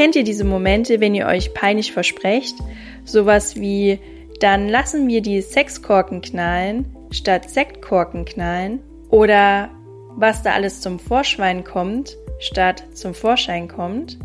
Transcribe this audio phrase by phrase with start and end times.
[0.00, 2.56] Kennt ihr diese Momente, wenn ihr euch peinlich versprecht?
[3.04, 3.98] Sowas wie,
[4.40, 8.80] dann lassen wir die Sexkorken knallen statt Sektkorken knallen?
[9.10, 9.68] Oder
[10.16, 14.18] was da alles zum Vorschwein kommt statt zum Vorschein kommt?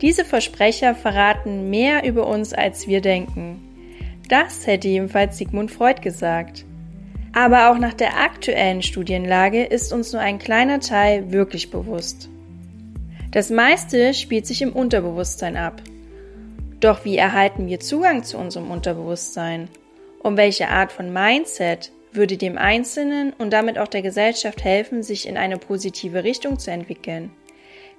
[0.00, 3.60] Diese Versprecher verraten mehr über uns, als wir denken.
[4.30, 6.64] Das hätte jedenfalls Sigmund Freud gesagt.
[7.34, 12.30] Aber auch nach der aktuellen Studienlage ist uns nur ein kleiner Teil wirklich bewusst.
[13.32, 15.82] Das meiste spielt sich im Unterbewusstsein ab.
[16.80, 19.68] Doch wie erhalten wir Zugang zu unserem Unterbewusstsein?
[20.20, 25.28] Um welche Art von Mindset würde dem Einzelnen und damit auch der Gesellschaft helfen, sich
[25.28, 27.30] in eine positive Richtung zu entwickeln?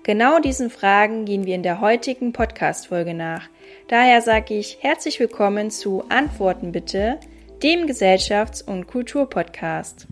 [0.04, 3.48] Genau diesen Fragen gehen wir in der heutigen Podcast-Folge nach.
[3.88, 7.20] Daher sage ich herzlich willkommen zu Antworten bitte,
[7.64, 10.08] dem Gesellschafts- und Kulturpodcast.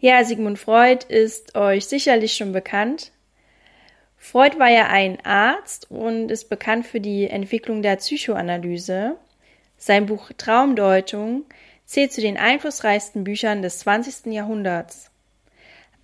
[0.00, 3.12] Ja, Sigmund Freud ist euch sicherlich schon bekannt.
[4.22, 9.16] Freud war ja ein Arzt und ist bekannt für die Entwicklung der Psychoanalyse.
[9.78, 11.46] Sein Buch Traumdeutung
[11.86, 14.26] zählt zu den einflussreichsten Büchern des 20.
[14.26, 15.10] Jahrhunderts.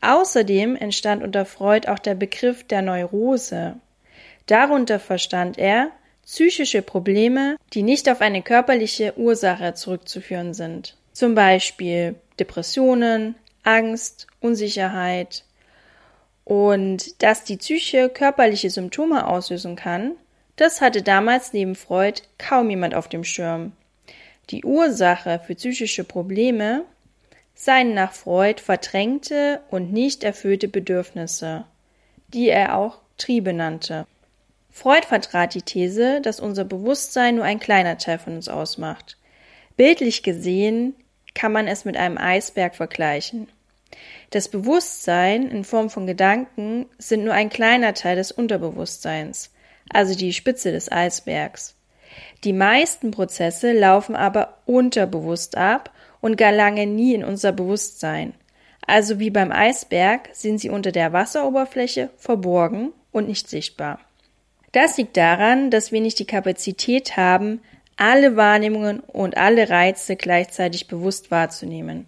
[0.00, 3.76] Außerdem entstand unter Freud auch der Begriff der Neurose.
[4.46, 5.90] Darunter verstand er
[6.24, 10.96] psychische Probleme, die nicht auf eine körperliche Ursache zurückzuführen sind.
[11.12, 15.44] Zum Beispiel Depressionen, Angst, Unsicherheit.
[16.46, 20.12] Und dass die Psyche körperliche Symptome auslösen kann,
[20.54, 23.72] das hatte damals neben Freud kaum jemand auf dem Schirm.
[24.50, 26.84] Die Ursache für psychische Probleme
[27.56, 31.64] seien nach Freud verdrängte und nicht erfüllte Bedürfnisse,
[32.28, 34.06] die er auch Triebe nannte.
[34.70, 39.16] Freud vertrat die These, dass unser Bewusstsein nur ein kleiner Teil von uns ausmacht.
[39.76, 40.94] Bildlich gesehen
[41.34, 43.48] kann man es mit einem Eisberg vergleichen.
[44.30, 49.52] Das Bewusstsein in Form von Gedanken sind nur ein kleiner Teil des Unterbewusstseins,
[49.88, 51.76] also die Spitze des Eisbergs.
[52.44, 58.34] Die meisten Prozesse laufen aber unterbewusst ab und gelangen nie in unser Bewusstsein.
[58.86, 64.00] Also wie beim Eisberg sind sie unter der Wasseroberfläche verborgen und nicht sichtbar.
[64.72, 67.60] Das liegt daran, dass wir nicht die Kapazität haben,
[67.96, 72.06] alle Wahrnehmungen und alle Reize gleichzeitig bewusst wahrzunehmen.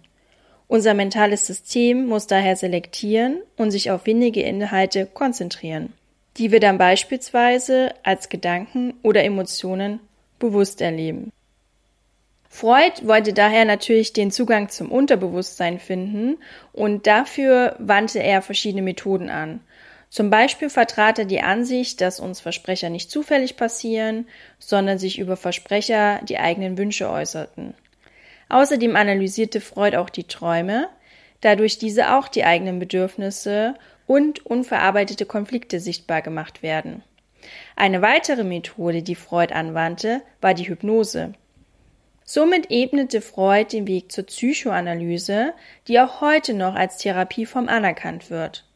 [0.69, 5.93] Unser mentales System muss daher selektieren und sich auf wenige Inhalte konzentrieren,
[6.37, 9.99] die wir dann beispielsweise als Gedanken oder Emotionen
[10.37, 11.31] bewusst erleben.
[12.49, 16.37] Freud wollte daher natürlich den Zugang zum Unterbewusstsein finden
[16.71, 19.61] und dafür wandte er verschiedene Methoden an.
[20.11, 24.27] Zum Beispiel vertrat er die Ansicht, dass uns Versprecher nicht zufällig passieren,
[24.59, 27.73] sondern sich über Versprecher die eigenen Wünsche äußerten.
[28.49, 30.89] Außerdem analysierte Freud auch die Träume,
[31.41, 33.75] dadurch diese auch die eigenen Bedürfnisse
[34.07, 37.03] und unverarbeitete Konflikte sichtbar gemacht werden.
[37.75, 41.33] Eine weitere Methode, die Freud anwandte, war die Hypnose.
[42.25, 45.53] Somit ebnete Freud den Weg zur Psychoanalyse,
[45.87, 48.68] die auch heute noch als Therapieform anerkannt wird.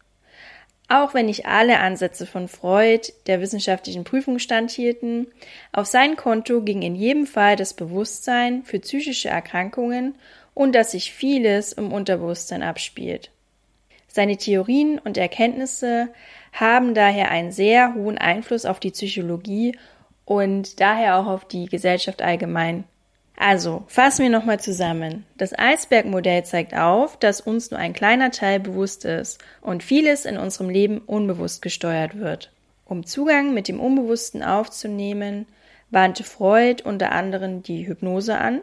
[0.94, 5.26] Auch wenn nicht alle Ansätze von Freud der wissenschaftlichen Prüfung standhielten,
[5.72, 10.14] auf sein Konto ging in jedem Fall das Bewusstsein für psychische Erkrankungen
[10.54, 13.32] und dass sich vieles im Unterbewusstsein abspielt.
[14.08, 16.10] Seine Theorien und Erkenntnisse
[16.52, 19.76] haben daher einen sehr hohen Einfluss auf die Psychologie
[20.26, 22.84] und daher auch auf die Gesellschaft allgemein.
[23.46, 25.26] Also, fassen wir nochmal zusammen.
[25.38, 30.38] Das Eisbergmodell zeigt auf, dass uns nur ein kleiner Teil bewusst ist und vieles in
[30.38, 32.54] unserem Leben unbewusst gesteuert wird.
[32.86, 35.46] Um Zugang mit dem Unbewussten aufzunehmen,
[35.92, 38.62] wandte Freud unter anderem die Hypnose an.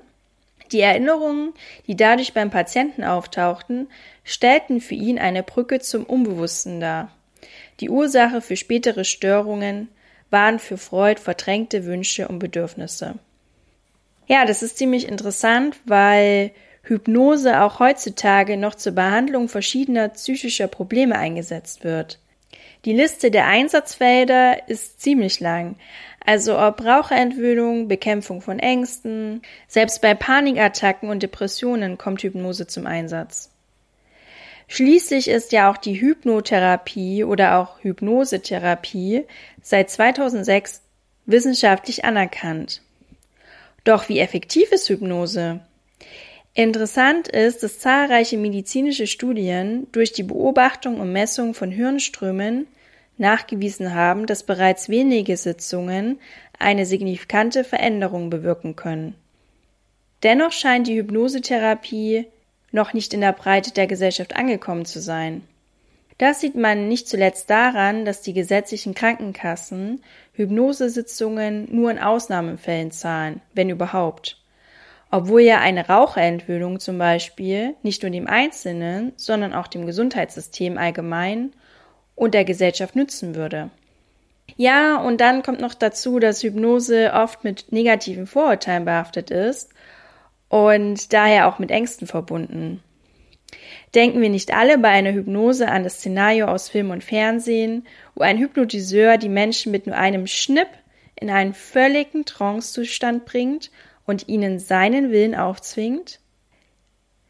[0.73, 1.53] Die Erinnerungen,
[1.87, 3.87] die dadurch beim Patienten auftauchten,
[4.25, 7.11] stellten für ihn eine Brücke zum Unbewussten dar.
[7.81, 9.89] Die Ursache für spätere Störungen
[10.31, 13.19] waren für Freud verdrängte Wünsche und Bedürfnisse.
[14.31, 16.53] Ja, das ist ziemlich interessant, weil
[16.85, 22.21] Hypnose auch heutzutage noch zur Behandlung verschiedener psychischer Probleme eingesetzt wird.
[22.85, 25.75] Die Liste der Einsatzfelder ist ziemlich lang.
[26.25, 33.51] Also ob Raucherentwöhnung, Bekämpfung von Ängsten, selbst bei Panikattacken und Depressionen kommt Hypnose zum Einsatz.
[34.69, 39.25] Schließlich ist ja auch die Hypnotherapie oder auch Hypnosetherapie
[39.61, 40.83] seit 2006
[41.27, 42.81] wissenschaftlich anerkannt.
[43.85, 45.61] Doch wie effektiv ist Hypnose?
[46.55, 52.67] Interessant ist, dass zahlreiche medizinische Studien durch die Beobachtung und Messung von Hirnströmen
[53.19, 56.19] nachgewiesen haben, dass bereits wenige Sitzungen
[56.59, 59.15] eine signifikante Veränderung bewirken können.
[60.23, 62.27] Dennoch scheint die Hypnosetherapie
[62.73, 65.43] noch nicht in der Breite der Gesellschaft angekommen zu sein.
[66.21, 70.03] Das sieht man nicht zuletzt daran, dass die gesetzlichen Krankenkassen
[70.35, 74.37] Hypnosesitzungen nur in Ausnahmefällen zahlen, wenn überhaupt.
[75.11, 81.55] Obwohl ja eine Raucherentwöhnung zum Beispiel nicht nur dem Einzelnen, sondern auch dem Gesundheitssystem allgemein
[82.17, 83.71] und der Gesellschaft nützen würde.
[84.59, 89.73] Ja, und dann kommt noch dazu, dass Hypnose oft mit negativen Vorurteilen behaftet ist
[90.51, 92.83] und daher auch mit Ängsten verbunden.
[93.95, 98.23] Denken wir nicht alle bei einer Hypnose an das Szenario aus Film und Fernsehen, wo
[98.23, 100.69] ein Hypnotiseur die Menschen mit nur einem Schnipp
[101.17, 103.71] in einen völligen Trancezustand bringt
[104.07, 106.21] und ihnen seinen Willen aufzwingt?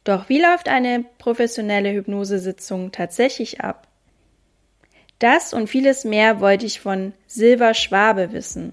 [0.04, 3.86] Doch wie läuft eine professionelle Hypnosesitzung tatsächlich ab?
[5.18, 8.72] Das und vieles mehr wollte ich von Silva Schwabe wissen.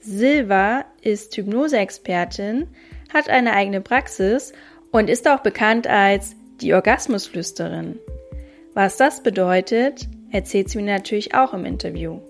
[0.00, 2.68] Silva ist Hypnoseexpertin,
[3.12, 4.52] hat eine eigene Praxis
[4.90, 7.98] und ist auch bekannt als die Orgasmusflüsterin.
[8.74, 12.20] Was das bedeutet, erzählt sie mir natürlich auch im Interview.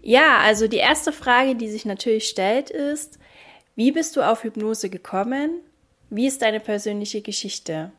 [0.00, 3.18] Ja, also die erste Frage, die sich natürlich stellt, ist,
[3.74, 5.60] wie bist du auf Hypnose gekommen?
[6.10, 7.92] Wie ist deine persönliche Geschichte?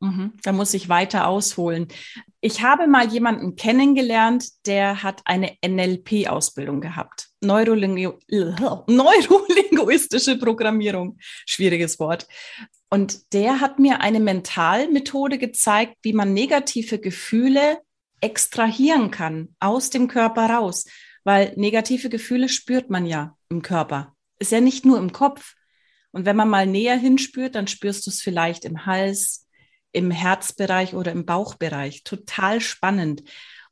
[0.00, 1.88] Mhm, da muss ich weiter ausholen.
[2.40, 7.25] Ich habe mal jemanden kennengelernt, der hat eine NLP-Ausbildung gehabt.
[7.40, 11.18] Neurolingu Neurolinguistische Programmierung.
[11.46, 12.26] Schwieriges Wort.
[12.88, 17.80] Und der hat mir eine Mentalmethode gezeigt, wie man negative Gefühle
[18.20, 20.86] extrahieren kann aus dem Körper raus.
[21.24, 24.14] Weil negative Gefühle spürt man ja im Körper.
[24.38, 25.54] Ist ja nicht nur im Kopf.
[26.12, 29.46] Und wenn man mal näher hinspürt, dann spürst du es vielleicht im Hals,
[29.92, 32.04] im Herzbereich oder im Bauchbereich.
[32.04, 33.22] Total spannend.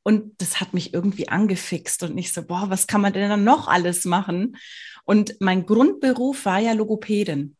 [0.04, 3.42] Und das hat mich irgendwie angefixt und nicht so, boah, was kann man denn dann
[3.42, 4.56] noch alles machen?
[5.04, 7.56] Und mein Grundberuf war ja Logopädin.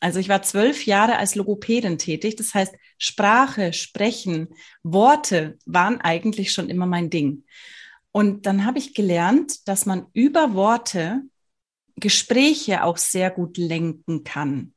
[0.00, 2.34] Also ich war zwölf Jahre als Logopädin tätig.
[2.36, 4.48] Das heißt, Sprache, Sprechen,
[4.82, 7.44] Worte waren eigentlich schon immer mein Ding.
[8.10, 11.22] Und dann habe ich gelernt, dass man über Worte
[11.96, 14.74] Gespräche auch sehr gut lenken kann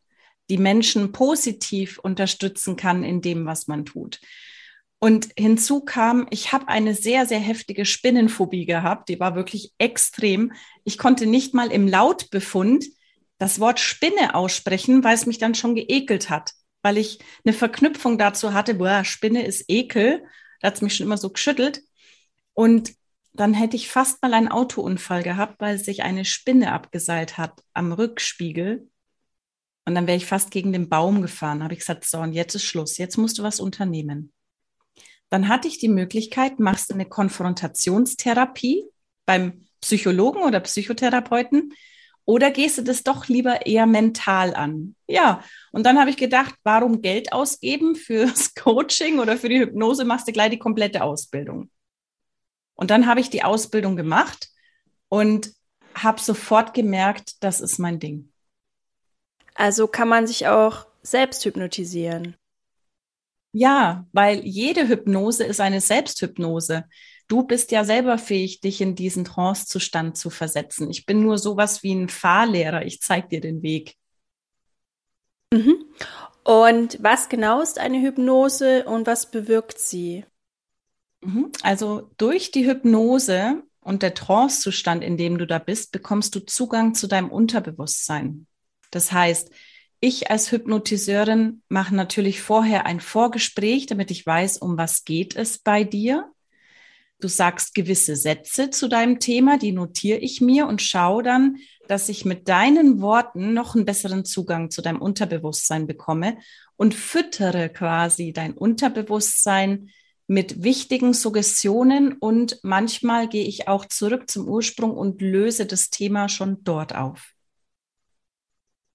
[0.49, 4.19] die Menschen positiv unterstützen kann in dem, was man tut.
[4.99, 9.09] Und hinzu kam, ich habe eine sehr, sehr heftige Spinnenphobie gehabt.
[9.09, 10.53] Die war wirklich extrem.
[10.85, 12.85] Ich konnte nicht mal im Lautbefund
[13.37, 18.17] das Wort Spinne aussprechen, weil es mich dann schon geekelt hat, weil ich eine Verknüpfung
[18.17, 20.23] dazu hatte, boah, Spinne ist Ekel.
[20.61, 21.81] Da hat es mich schon immer so geschüttelt.
[22.53, 22.93] Und
[23.33, 27.91] dann hätte ich fast mal einen Autounfall gehabt, weil sich eine Spinne abgeseilt hat am
[27.91, 28.89] Rückspiegel.
[29.85, 31.63] Und dann wäre ich fast gegen den Baum gefahren.
[31.63, 32.97] Habe ich gesagt, so, und jetzt ist Schluss.
[32.97, 34.33] Jetzt musst du was unternehmen.
[35.29, 38.85] Dann hatte ich die Möglichkeit, machst du eine Konfrontationstherapie
[39.25, 41.73] beim Psychologen oder Psychotherapeuten
[42.27, 44.95] oder gehst du das doch lieber eher mental an?
[45.07, 45.41] Ja,
[45.71, 50.27] und dann habe ich gedacht, warum Geld ausgeben fürs Coaching oder für die Hypnose, machst
[50.27, 51.69] du gleich die komplette Ausbildung.
[52.75, 54.49] Und dann habe ich die Ausbildung gemacht
[55.07, 55.53] und
[55.95, 58.31] habe sofort gemerkt, das ist mein Ding.
[59.55, 62.35] Also kann man sich auch selbst hypnotisieren.
[63.51, 66.85] Ja, weil jede Hypnose ist eine Selbsthypnose.
[67.27, 70.89] Du bist ja selber fähig, dich in diesen Trancezustand zu versetzen.
[70.89, 72.85] Ich bin nur sowas wie ein Fahrlehrer.
[72.85, 73.95] Ich zeige dir den Weg.
[75.53, 75.85] Mhm.
[76.43, 80.23] Und was genau ist eine Hypnose und was bewirkt sie?
[81.21, 81.51] Mhm.
[81.61, 86.93] Also durch die Hypnose und der Trancezustand, in dem du da bist, bekommst du Zugang
[86.93, 88.47] zu deinem Unterbewusstsein.
[88.91, 89.49] Das heißt,
[89.99, 95.57] ich als Hypnotiseurin mache natürlich vorher ein Vorgespräch, damit ich weiß, um was geht es
[95.57, 96.31] bei dir.
[97.19, 102.09] Du sagst gewisse Sätze zu deinem Thema, die notiere ich mir und schaue dann, dass
[102.09, 106.37] ich mit deinen Worten noch einen besseren Zugang zu deinem Unterbewusstsein bekomme
[106.75, 109.89] und füttere quasi dein Unterbewusstsein
[110.27, 116.29] mit wichtigen Suggestionen und manchmal gehe ich auch zurück zum Ursprung und löse das Thema
[116.29, 117.36] schon dort auf.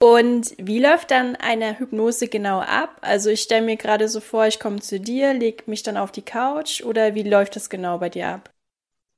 [0.03, 2.99] Und wie läuft dann eine Hypnose genau ab?
[3.03, 6.11] Also ich stelle mir gerade so vor, ich komme zu dir, leg mich dann auf
[6.11, 8.51] die Couch oder wie läuft das genau bei dir ab?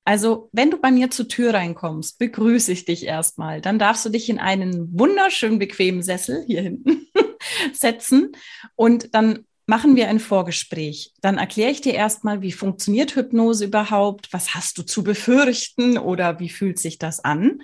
[0.04, 3.62] Also, wenn du bei mir zur Tür reinkommst, begrüße ich dich erstmal.
[3.62, 7.06] Dann darfst du dich in einen wunderschön bequemen Sessel hier hinten
[7.72, 8.32] setzen
[8.74, 11.14] und dann machen wir ein Vorgespräch.
[11.22, 14.34] Dann erkläre ich dir erstmal, wie funktioniert Hypnose überhaupt?
[14.34, 17.62] Was hast du zu befürchten oder wie fühlt sich das an?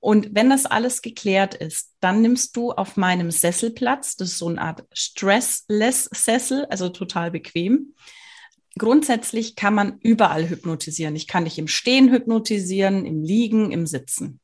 [0.00, 4.48] Und wenn das alles geklärt ist, dann nimmst du auf meinem Sesselplatz, das ist so
[4.48, 7.94] eine Art Stressless-Sessel, also total bequem.
[8.76, 11.16] Grundsätzlich kann man überall hypnotisieren.
[11.16, 14.40] Ich kann dich im Stehen hypnotisieren, im Liegen, im Sitzen.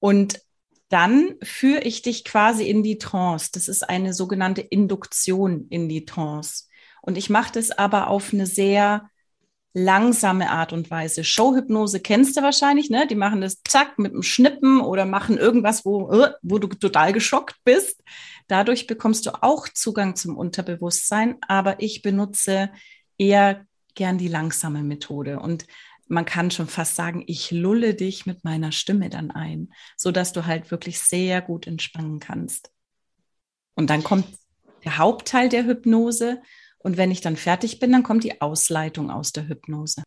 [0.00, 0.40] Und
[0.88, 3.50] dann führe ich dich quasi in die Trance.
[3.52, 6.64] Das ist eine sogenannte Induktion in die Trance.
[7.02, 9.08] Und ich mache das aber auf eine sehr
[9.74, 11.24] langsame Art und Weise.
[11.24, 13.06] Showhypnose kennst du wahrscheinlich, ne?
[13.08, 17.12] Die machen das zack mit dem Schnippen oder machen irgendwas, wo, äh, wo du total
[17.12, 18.02] geschockt bist.
[18.46, 22.70] Dadurch bekommst du auch Zugang zum Unterbewusstsein, aber ich benutze
[23.18, 25.66] eher gern die langsame Methode und
[26.06, 30.32] man kann schon fast sagen, ich lulle dich mit meiner Stimme dann ein, so dass
[30.32, 32.70] du halt wirklich sehr gut entspannen kannst.
[33.74, 34.26] Und dann kommt
[34.84, 36.42] der Hauptteil der Hypnose
[36.84, 40.04] und wenn ich dann fertig bin, dann kommt die Ausleitung aus der Hypnose.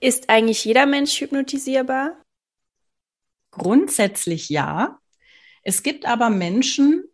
[0.00, 2.22] Ist eigentlich jeder Mensch hypnotisierbar?
[3.50, 4.98] Grundsätzlich ja.
[5.62, 7.04] Es gibt aber Menschen,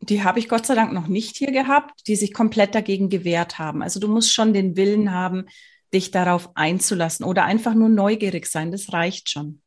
[0.00, 3.58] die habe ich Gott sei Dank noch nicht hier gehabt, die sich komplett dagegen gewehrt
[3.58, 3.82] haben.
[3.82, 5.46] Also du musst schon den Willen haben,
[5.94, 8.72] dich darauf einzulassen oder einfach nur neugierig sein.
[8.72, 9.62] Das reicht schon.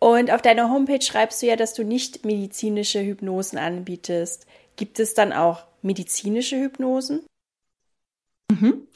[0.00, 4.46] Und auf deiner Homepage schreibst du ja, dass du nicht medizinische Hypnosen anbietest.
[4.74, 7.26] Gibt es dann auch medizinische Hypnosen?
[8.50, 8.86] Mhm.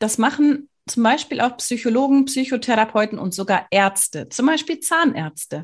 [0.00, 5.62] Das machen zum Beispiel auch Psychologen, Psychotherapeuten und sogar Ärzte, zum Beispiel Zahnärzte.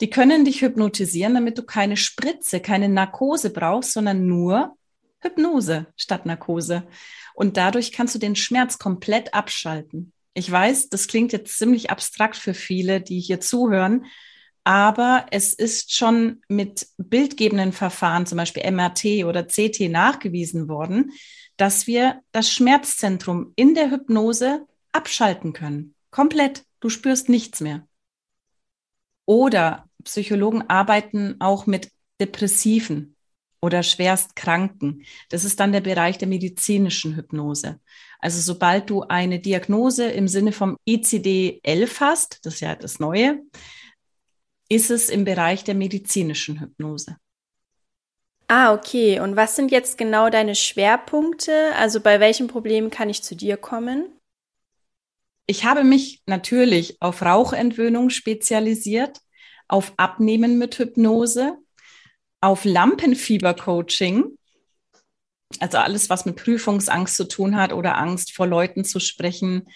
[0.00, 4.76] Die können dich hypnotisieren, damit du keine Spritze, keine Narkose brauchst, sondern nur
[5.20, 6.86] Hypnose statt Narkose.
[7.34, 10.12] Und dadurch kannst du den Schmerz komplett abschalten.
[10.34, 14.06] Ich weiß, das klingt jetzt ziemlich abstrakt für viele, die hier zuhören,
[14.68, 21.12] aber es ist schon mit bildgebenden Verfahren, zum Beispiel MRT oder CT, nachgewiesen worden,
[21.56, 25.94] dass wir das Schmerzzentrum in der Hypnose abschalten können.
[26.10, 26.66] Komplett.
[26.80, 27.88] Du spürst nichts mehr.
[29.24, 33.16] Oder Psychologen arbeiten auch mit Depressiven
[33.62, 35.02] oder Schwerstkranken.
[35.30, 37.80] Das ist dann der Bereich der medizinischen Hypnose.
[38.20, 43.40] Also sobald du eine Diagnose im Sinne vom ICD-11 hast, das ist ja das Neue,
[44.68, 47.16] ist es im Bereich der medizinischen Hypnose.
[48.48, 49.20] Ah, okay.
[49.20, 51.74] Und was sind jetzt genau deine Schwerpunkte?
[51.76, 54.06] Also bei welchen Problemen kann ich zu dir kommen?
[55.46, 59.18] Ich habe mich natürlich auf Rauchentwöhnung spezialisiert,
[59.66, 61.56] auf Abnehmen mit Hypnose,
[62.40, 64.38] auf Lampenfieber-Coaching,
[65.60, 69.68] also alles, was mit Prüfungsangst zu tun hat oder Angst vor Leuten zu sprechen,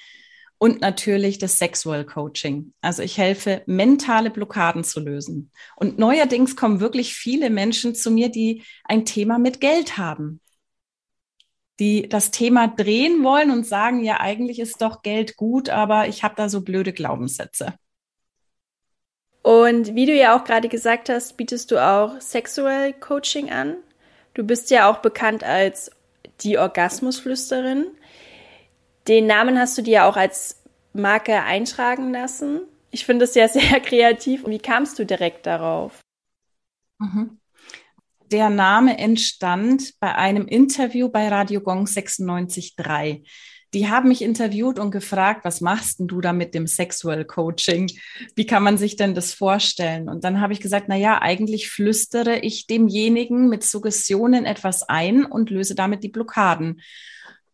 [0.62, 2.72] und natürlich das Sexual Coaching.
[2.80, 5.50] Also ich helfe, mentale Blockaden zu lösen.
[5.74, 10.40] Und neuerdings kommen wirklich viele Menschen zu mir, die ein Thema mit Geld haben,
[11.80, 16.22] die das Thema drehen wollen und sagen, ja, eigentlich ist doch Geld gut, aber ich
[16.22, 17.74] habe da so blöde Glaubenssätze.
[19.42, 23.78] Und wie du ja auch gerade gesagt hast, bietest du auch Sexual Coaching an.
[24.34, 25.90] Du bist ja auch bekannt als
[26.42, 27.86] die Orgasmusflüsterin.
[29.08, 32.62] Den Namen hast du dir ja auch als Marke eintragen lassen.
[32.90, 34.46] Ich finde es ja sehr kreativ.
[34.46, 36.00] Wie kamst du direkt darauf?
[36.98, 37.38] Mhm.
[38.30, 43.24] Der Name entstand bei einem Interview bei Radio Gong 96.3.
[43.74, 47.90] Die haben mich interviewt und gefragt, was machst denn du da mit dem Sexual Coaching?
[48.36, 50.08] Wie kann man sich denn das vorstellen?
[50.08, 55.24] Und dann habe ich gesagt, na ja, eigentlich flüstere ich demjenigen mit Suggestionen etwas ein
[55.24, 56.82] und löse damit die Blockaden.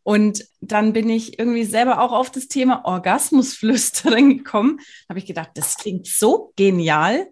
[0.08, 4.78] Und dann bin ich irgendwie selber auch auf das Thema Orgasmusflüstering gekommen.
[4.78, 7.28] Da habe ich gedacht, das klingt so genial.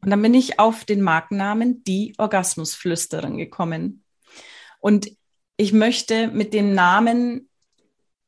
[0.00, 4.02] Und dann bin ich auf den Markennamen die Orgasmusflüsterin gekommen.
[4.80, 5.10] Und
[5.58, 7.50] ich möchte mit dem Namen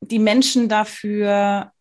[0.01, 1.71] die Menschen dafür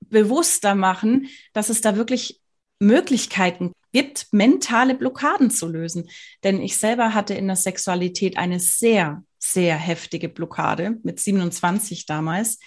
[0.00, 2.42] bewusster machen, dass es da wirklich
[2.80, 6.10] Möglichkeiten gibt, mentale Blockaden zu lösen.
[6.42, 12.58] Denn ich selber hatte in der Sexualität eine sehr sehr heftige Blockade mit 27 damals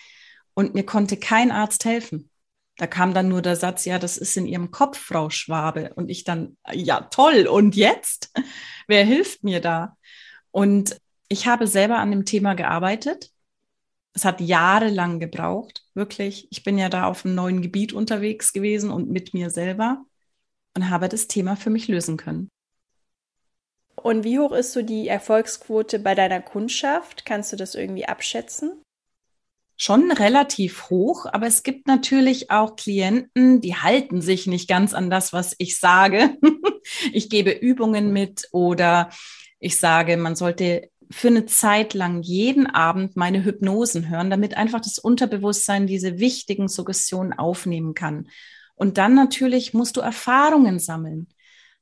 [0.53, 2.29] und mir konnte kein Arzt helfen.
[2.77, 5.93] Da kam dann nur der Satz, ja, das ist in Ihrem Kopf, Frau Schwabe.
[5.95, 7.47] Und ich dann, ja, toll.
[7.47, 8.31] Und jetzt?
[8.87, 9.97] Wer hilft mir da?
[10.51, 13.31] Und ich habe selber an dem Thema gearbeitet.
[14.13, 16.47] Es hat jahrelang gebraucht, wirklich.
[16.51, 20.05] Ich bin ja da auf einem neuen Gebiet unterwegs gewesen und mit mir selber
[20.75, 22.49] und habe das Thema für mich lösen können.
[24.01, 27.25] Und wie hoch ist so die Erfolgsquote bei deiner Kundschaft?
[27.25, 28.81] Kannst du das irgendwie abschätzen?
[29.75, 35.11] Schon relativ hoch, aber es gibt natürlich auch Klienten, die halten sich nicht ganz an
[35.11, 36.35] das, was ich sage.
[37.13, 39.11] ich gebe Übungen mit oder
[39.59, 44.81] ich sage, man sollte für eine Zeit lang jeden Abend meine Hypnosen hören, damit einfach
[44.81, 48.29] das Unterbewusstsein diese wichtigen Suggestionen aufnehmen kann.
[48.75, 51.27] Und dann natürlich musst du Erfahrungen sammeln.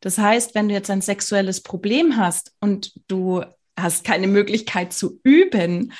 [0.01, 3.43] Das heißt, wenn du jetzt ein sexuelles Problem hast und du
[3.77, 5.93] hast keine Möglichkeit zu üben,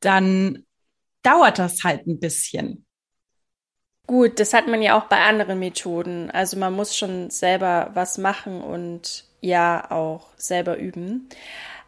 [0.00, 0.64] dann
[1.22, 2.86] dauert das halt ein bisschen.
[4.06, 6.30] Gut, das hat man ja auch bei anderen Methoden.
[6.30, 11.28] Also man muss schon selber was machen und ja auch selber üben.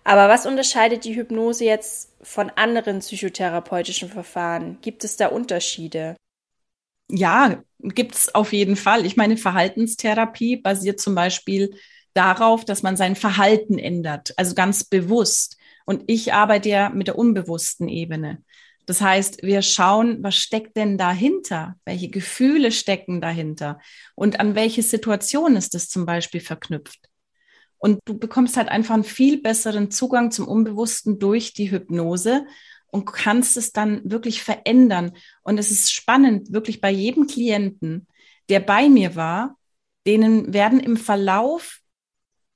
[0.02, 4.78] Aber was unterscheidet die Hypnose jetzt von anderen psychotherapeutischen Verfahren?
[4.80, 6.16] Gibt es da Unterschiede?
[7.10, 9.06] Ja, gibt es auf jeden Fall.
[9.06, 11.74] Ich meine, Verhaltenstherapie basiert zum Beispiel
[12.14, 15.56] darauf, dass man sein Verhalten ändert, also ganz bewusst.
[15.86, 18.42] Und ich arbeite ja mit der unbewussten Ebene.
[18.84, 21.76] Das heißt, wir schauen, was steckt denn dahinter?
[21.84, 23.78] Welche Gefühle stecken dahinter?
[24.14, 27.08] Und an welche Situation ist das zum Beispiel verknüpft?
[27.78, 32.44] Und du bekommst halt einfach einen viel besseren Zugang zum Unbewussten durch die Hypnose
[32.90, 35.12] und kannst es dann wirklich verändern.
[35.42, 38.06] Und es ist spannend, wirklich bei jedem Klienten,
[38.48, 39.56] der bei mir war,
[40.06, 41.80] denen werden im Verlauf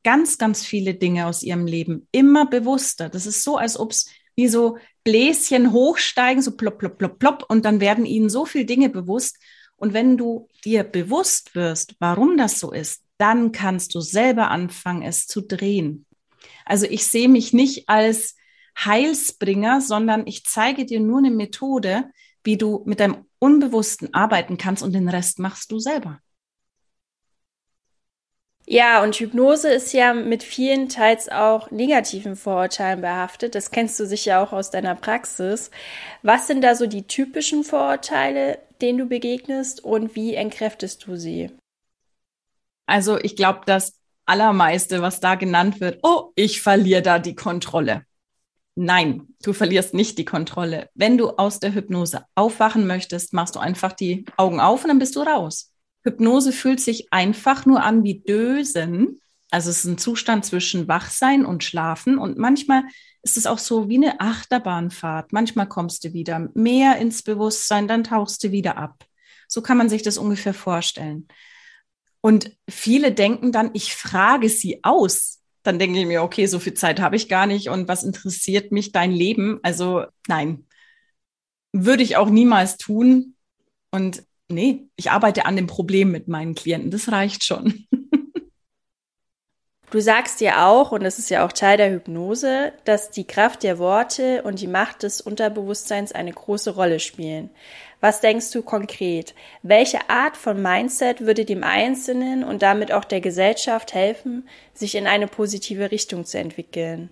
[0.04, 3.08] ganz, ganz viele Dinge aus ihrem Leben immer bewusster.
[3.08, 7.44] Das ist so, als ob es wie so Bläschen hochsteigen, so plopp, plopp, plopp, plopp,
[7.48, 9.38] und dann werden ihnen so viele Dinge bewusst.
[9.76, 15.02] Und wenn du dir bewusst wirst, warum das so ist, dann kannst du selber anfangen,
[15.02, 16.06] es zu drehen.
[16.64, 18.36] Also ich sehe mich nicht als
[18.78, 22.10] Heilsbringer, sondern ich zeige dir nur eine Methode,
[22.44, 26.20] wie du mit deinem Unbewussten arbeiten kannst und den Rest machst du selber.
[28.66, 33.54] Ja, und Hypnose ist ja mit vielen teils auch negativen Vorurteilen behaftet.
[33.54, 35.70] Das kennst du sicher auch aus deiner Praxis.
[36.22, 41.50] Was sind da so die typischen Vorurteile, denen du begegnest und wie entkräftest du sie?
[42.86, 48.06] Also ich glaube, das Allermeiste, was da genannt wird, oh, ich verliere da die Kontrolle.
[48.74, 50.88] Nein, du verlierst nicht die Kontrolle.
[50.94, 54.98] Wenn du aus der Hypnose aufwachen möchtest, machst du einfach die Augen auf und dann
[54.98, 55.72] bist du raus.
[56.04, 59.20] Hypnose fühlt sich einfach nur an wie Dösen.
[59.50, 62.16] Also es ist ein Zustand zwischen Wachsein und Schlafen.
[62.16, 62.84] Und manchmal
[63.22, 65.32] ist es auch so wie eine Achterbahnfahrt.
[65.32, 69.04] Manchmal kommst du wieder mehr ins Bewusstsein, dann tauchst du wieder ab.
[69.48, 71.28] So kann man sich das ungefähr vorstellen.
[72.22, 75.41] Und viele denken dann, ich frage sie aus.
[75.62, 78.72] Dann denke ich mir, okay, so viel Zeit habe ich gar nicht und was interessiert
[78.72, 79.60] mich dein Leben?
[79.62, 80.66] Also nein,
[81.72, 83.36] würde ich auch niemals tun.
[83.90, 86.90] Und nee, ich arbeite an dem Problem mit meinen Klienten.
[86.90, 87.86] Das reicht schon.
[89.92, 93.62] Du sagst dir auch, und das ist ja auch Teil der Hypnose, dass die Kraft
[93.62, 97.50] der Worte und die Macht des Unterbewusstseins eine große Rolle spielen.
[98.02, 99.32] Was denkst du konkret?
[99.62, 105.06] Welche Art von Mindset würde dem Einzelnen und damit auch der Gesellschaft helfen, sich in
[105.06, 107.10] eine positive Richtung zu entwickeln?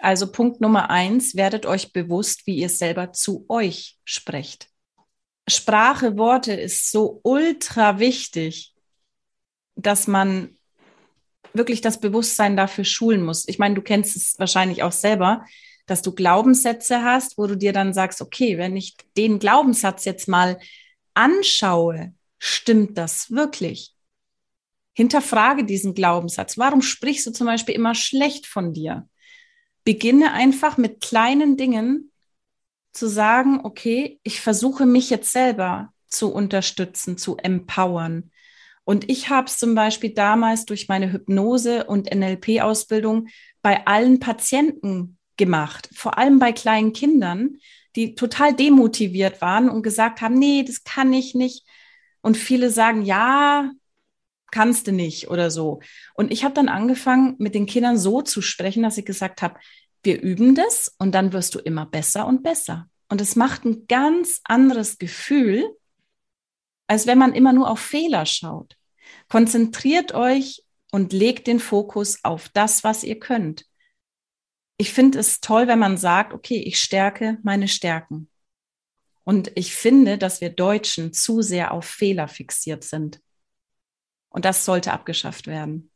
[0.00, 4.70] Also Punkt Nummer eins, werdet euch bewusst, wie ihr selber zu euch sprecht.
[5.48, 8.74] Sprache, Worte ist so ultra wichtig,
[9.76, 10.58] dass man
[11.52, 13.46] wirklich das Bewusstsein dafür schulen muss.
[13.46, 15.44] Ich meine, du kennst es wahrscheinlich auch selber,
[15.86, 20.28] dass du Glaubenssätze hast, wo du dir dann sagst, okay, wenn ich den Glaubenssatz jetzt
[20.28, 20.58] mal
[21.14, 23.94] anschaue, stimmt das wirklich?
[24.94, 26.56] Hinterfrage diesen Glaubenssatz.
[26.56, 29.08] Warum sprichst du zum Beispiel immer schlecht von dir?
[29.84, 32.12] Beginne einfach mit kleinen Dingen,
[32.94, 38.30] zu sagen, okay, ich versuche mich jetzt selber zu unterstützen, zu empowern.
[38.84, 43.28] Und ich habe es zum Beispiel damals durch meine Hypnose und NLP-Ausbildung
[43.62, 47.58] bei allen Patienten gemacht, vor allem bei kleinen Kindern,
[47.96, 51.66] die total demotiviert waren und gesagt haben, nee, das kann ich nicht.
[52.20, 53.70] Und viele sagen, ja,
[54.50, 55.80] kannst du nicht oder so.
[56.14, 59.58] Und ich habe dann angefangen, mit den Kindern so zu sprechen, dass ich gesagt habe,
[60.02, 62.88] wir üben das und dann wirst du immer besser und besser.
[63.08, 65.68] Und es macht ein ganz anderes Gefühl,
[66.86, 68.76] als wenn man immer nur auf Fehler schaut.
[69.28, 73.66] Konzentriert euch und legt den Fokus auf das, was ihr könnt.
[74.76, 78.28] Ich finde es toll, wenn man sagt, okay, ich stärke meine Stärken.
[79.22, 83.20] Und ich finde, dass wir Deutschen zu sehr auf Fehler fixiert sind.
[84.28, 85.90] Und das sollte abgeschafft werden.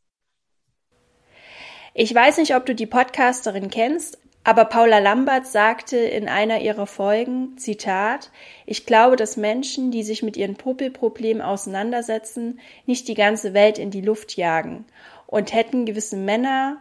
[1.93, 6.87] Ich weiß nicht, ob du die Podcasterin kennst, aber Paula Lambert sagte in einer ihrer
[6.87, 8.31] Folgen, Zitat,
[8.64, 13.91] ich glaube, dass Menschen, die sich mit ihren Popelproblemen auseinandersetzen, nicht die ganze Welt in
[13.91, 14.87] die Luft jagen.
[15.27, 16.81] Und hätten gewisse Männer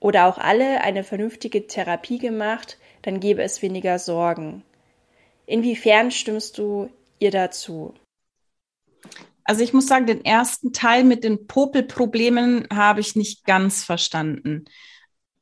[0.00, 4.62] oder auch alle eine vernünftige Therapie gemacht, dann gäbe es weniger Sorgen.
[5.46, 7.94] Inwiefern stimmst du ihr dazu?
[9.44, 14.66] Also ich muss sagen, den ersten Teil mit den Popelproblemen habe ich nicht ganz verstanden.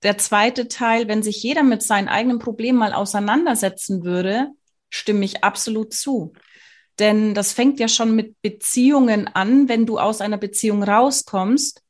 [0.05, 4.53] Der zweite Teil, wenn sich jeder mit seinen eigenen Problemen mal auseinandersetzen würde,
[4.91, 6.35] stimme ich absolut zu.
[6.99, 11.83] Denn das fängt ja schon mit Beziehungen an, wenn du aus einer Beziehung rauskommst.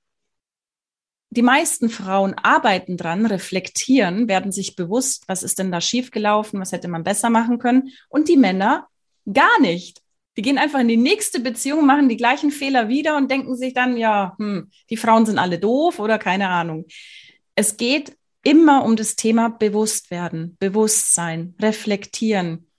[1.31, 6.73] Die meisten Frauen arbeiten dran, reflektieren, werden sich bewusst, was ist denn da schiefgelaufen, was
[6.73, 7.91] hätte man besser machen können.
[8.09, 8.89] Und die Männer
[9.31, 10.03] gar nicht.
[10.37, 13.75] Die gehen einfach in die nächste Beziehung, machen die gleichen Fehler wieder und denken sich
[13.75, 16.87] dann, ja, hm, die Frauen sind alle doof oder keine Ahnung.
[17.55, 22.71] Es geht immer um das Thema Bewusstwerden, Bewusstsein, reflektieren.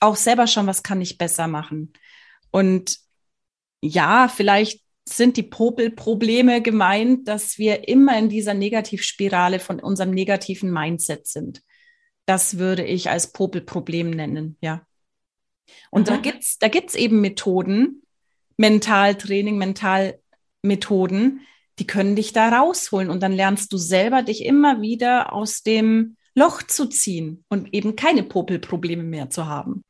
[0.00, 1.92] Auch selber schon, was kann ich besser machen?
[2.50, 2.98] Und
[3.80, 10.70] ja, vielleicht sind die Popelprobleme gemeint, dass wir immer in dieser Negativspirale von unserem negativen
[10.70, 11.62] Mindset sind.
[12.26, 14.86] Das würde ich als Popelproblem nennen, ja.
[15.90, 16.04] Und mhm.
[16.06, 18.02] da gibt's, da gibt's eben Methoden,
[18.56, 21.40] Mentaltraining, Mentalmethoden,
[21.78, 26.16] die können dich da rausholen und dann lernst du selber dich immer wieder aus dem
[26.34, 29.82] Loch zu ziehen und eben keine Popelprobleme mehr zu haben.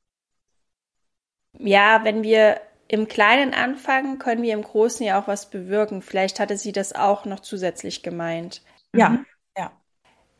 [1.58, 2.60] Ja, wenn wir
[2.94, 6.00] im Kleinen anfangen, können wir im Großen ja auch was bewirken.
[6.00, 8.62] Vielleicht hatte sie das auch noch zusätzlich gemeint.
[8.94, 9.26] Ja, mhm.
[9.56, 9.72] ja.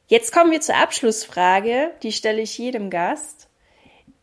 [0.07, 3.49] Jetzt kommen wir zur Abschlussfrage, die stelle ich jedem Gast.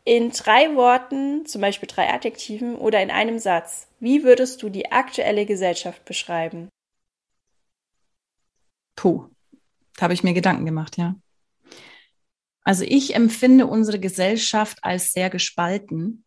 [0.04, 4.92] In drei Worten, zum Beispiel drei Adjektiven oder in einem Satz, wie würdest du die
[4.92, 6.70] aktuelle Gesellschaft beschreiben?
[8.96, 9.28] Puh,
[9.98, 11.16] da habe ich mir Gedanken gemacht, ja.
[12.64, 16.24] Also ich empfinde unsere Gesellschaft als sehr gespalten.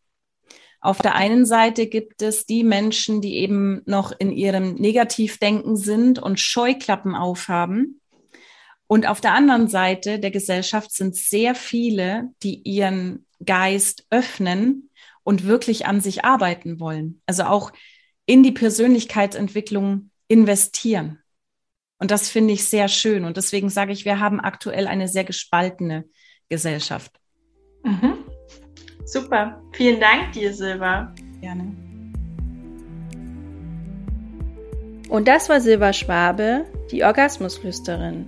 [0.84, 6.18] Auf der einen Seite gibt es die Menschen, die eben noch in ihrem Negativdenken sind
[6.18, 8.02] und Scheuklappen aufhaben.
[8.86, 14.90] Und auf der anderen Seite der Gesellschaft sind sehr viele, die ihren Geist öffnen
[15.22, 17.22] und wirklich an sich arbeiten wollen.
[17.24, 17.72] Also auch
[18.26, 21.18] in die Persönlichkeitsentwicklung investieren.
[21.98, 23.24] Und das finde ich sehr schön.
[23.24, 26.04] Und deswegen sage ich, wir haben aktuell eine sehr gespaltene
[26.50, 27.10] Gesellschaft.
[27.84, 28.23] Mhm.
[29.04, 29.60] Super.
[29.72, 31.12] Vielen Dank dir, Silva.
[31.40, 31.72] Gerne.
[35.08, 38.26] Und das war Silva Schwabe, die Orgasmusflüsterin.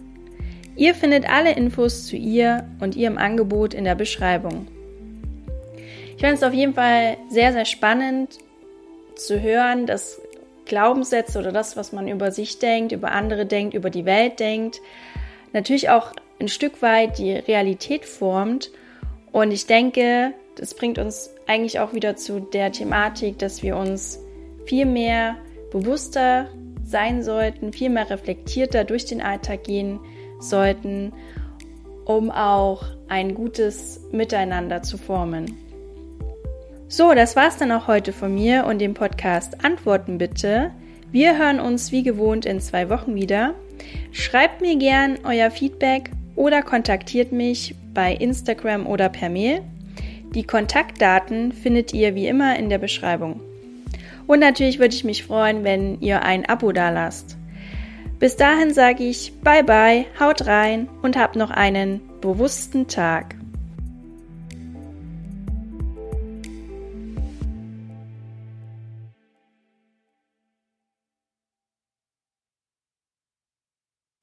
[0.76, 4.68] Ihr findet alle Infos zu ihr und ihrem Angebot in der Beschreibung.
[6.16, 8.38] Ich fand es auf jeden Fall sehr, sehr spannend
[9.16, 10.20] zu hören, dass
[10.66, 14.80] Glaubenssätze oder das, was man über sich denkt, über andere denkt, über die Welt denkt,
[15.52, 18.70] natürlich auch ein Stück weit die Realität formt.
[19.32, 24.20] Und ich denke, das bringt uns eigentlich auch wieder zu der Thematik, dass wir uns
[24.64, 25.36] viel mehr
[25.70, 26.48] bewusster
[26.84, 30.00] sein sollten, viel mehr reflektierter durch den Alltag gehen
[30.40, 31.12] sollten,
[32.04, 35.56] um auch ein gutes Miteinander zu formen.
[36.88, 40.70] So, das war's dann auch heute von mir und dem Podcast Antworten bitte.
[41.10, 43.54] Wir hören uns wie gewohnt in zwei Wochen wieder.
[44.12, 49.62] Schreibt mir gern euer Feedback oder kontaktiert mich bei Instagram oder per Mail.
[50.34, 53.40] Die Kontaktdaten findet ihr wie immer in der Beschreibung.
[54.26, 57.36] Und natürlich würde ich mich freuen, wenn ihr ein Abo dalasst.
[58.18, 63.36] Bis dahin sage ich Bye bye, haut rein und habt noch einen bewussten Tag.